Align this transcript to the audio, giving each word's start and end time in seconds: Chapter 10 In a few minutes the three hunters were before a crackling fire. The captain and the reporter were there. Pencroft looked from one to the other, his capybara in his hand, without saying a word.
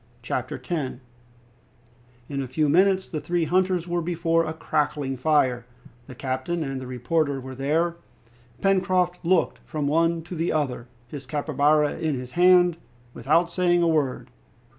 Chapter 0.23 0.57
10 0.57 0.99
In 2.27 2.41
a 2.41 2.47
few 2.47 2.67
minutes 2.67 3.07
the 3.07 3.21
three 3.21 3.43
hunters 3.43 3.87
were 3.87 4.01
before 4.01 4.45
a 4.45 4.53
crackling 4.55 5.15
fire. 5.15 5.67
The 6.07 6.15
captain 6.15 6.63
and 6.63 6.81
the 6.81 6.87
reporter 6.87 7.39
were 7.39 7.53
there. 7.53 7.97
Pencroft 8.61 9.23
looked 9.23 9.59
from 9.63 9.85
one 9.87 10.23
to 10.23 10.33
the 10.33 10.51
other, 10.53 10.87
his 11.07 11.27
capybara 11.27 11.99
in 11.99 12.15
his 12.15 12.31
hand, 12.31 12.77
without 13.13 13.51
saying 13.51 13.83
a 13.83 13.87
word. 13.87 14.31